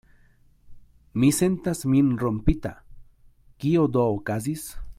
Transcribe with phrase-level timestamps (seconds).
[1.23, 2.73] Mi sentas min rompita:
[3.65, 4.65] kio do okazis?